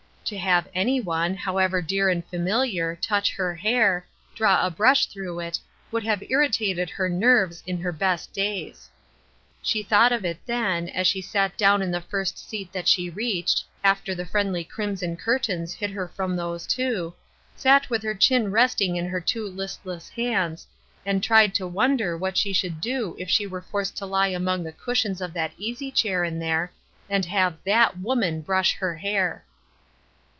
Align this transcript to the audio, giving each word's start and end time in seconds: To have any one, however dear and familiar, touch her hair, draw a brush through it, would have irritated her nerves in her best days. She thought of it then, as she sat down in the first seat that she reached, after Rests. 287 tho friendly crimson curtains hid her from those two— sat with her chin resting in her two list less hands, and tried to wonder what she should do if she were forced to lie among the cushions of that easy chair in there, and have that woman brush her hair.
To 0.25 0.37
have 0.37 0.69
any 0.73 1.01
one, 1.01 1.35
however 1.35 1.81
dear 1.81 2.07
and 2.07 2.23
familiar, 2.23 2.95
touch 2.95 3.35
her 3.35 3.53
hair, 3.53 4.05
draw 4.33 4.65
a 4.65 4.71
brush 4.71 5.07
through 5.07 5.41
it, 5.41 5.59
would 5.91 6.03
have 6.03 6.23
irritated 6.29 6.89
her 6.91 7.09
nerves 7.09 7.61
in 7.67 7.79
her 7.81 7.91
best 7.91 8.31
days. 8.31 8.89
She 9.61 9.83
thought 9.83 10.13
of 10.13 10.23
it 10.23 10.39
then, 10.45 10.87
as 10.87 11.05
she 11.05 11.21
sat 11.21 11.57
down 11.57 11.81
in 11.81 11.91
the 11.91 11.99
first 11.99 12.37
seat 12.47 12.71
that 12.71 12.87
she 12.87 13.09
reached, 13.09 13.65
after 13.83 14.11
Rests. 14.15 14.31
287 14.31 14.31
tho 14.31 14.31
friendly 14.31 14.63
crimson 14.63 15.17
curtains 15.17 15.73
hid 15.73 15.91
her 15.91 16.07
from 16.07 16.37
those 16.37 16.65
two— 16.65 17.13
sat 17.63 17.89
with 17.89 18.01
her 18.03 18.15
chin 18.15 18.51
resting 18.51 18.95
in 18.95 19.09
her 19.09 19.19
two 19.19 19.45
list 19.47 19.85
less 19.85 20.07
hands, 20.07 20.65
and 21.05 21.21
tried 21.21 21.53
to 21.55 21.67
wonder 21.67 22.15
what 22.17 22.37
she 22.37 22.53
should 22.53 22.79
do 22.79 23.17
if 23.19 23.29
she 23.29 23.45
were 23.45 23.61
forced 23.63 23.97
to 23.97 24.05
lie 24.05 24.27
among 24.29 24.63
the 24.63 24.71
cushions 24.71 25.19
of 25.19 25.33
that 25.33 25.51
easy 25.57 25.91
chair 25.91 26.23
in 26.23 26.39
there, 26.39 26.71
and 27.09 27.25
have 27.25 27.57
that 27.65 27.97
woman 27.99 28.39
brush 28.39 28.75
her 28.75 28.95
hair. 28.95 29.43